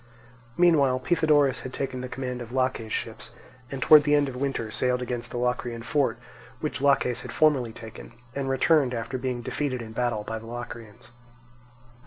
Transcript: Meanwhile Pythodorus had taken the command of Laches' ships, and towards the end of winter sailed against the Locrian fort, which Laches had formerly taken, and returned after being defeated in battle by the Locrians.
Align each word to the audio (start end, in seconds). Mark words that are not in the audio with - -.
Meanwhile 0.57 0.97
Pythodorus 1.01 1.61
had 1.61 1.75
taken 1.75 2.01
the 2.01 2.09
command 2.09 2.41
of 2.41 2.51
Laches' 2.51 2.91
ships, 2.91 3.33
and 3.69 3.83
towards 3.83 4.03
the 4.03 4.15
end 4.15 4.27
of 4.27 4.35
winter 4.35 4.71
sailed 4.71 4.99
against 4.99 5.29
the 5.29 5.37
Locrian 5.37 5.83
fort, 5.83 6.17
which 6.59 6.81
Laches 6.81 7.21
had 7.21 7.31
formerly 7.31 7.71
taken, 7.71 8.13
and 8.33 8.49
returned 8.49 8.95
after 8.95 9.19
being 9.19 9.43
defeated 9.43 9.79
in 9.79 9.91
battle 9.91 10.23
by 10.23 10.39
the 10.39 10.47
Locrians. 10.47 11.11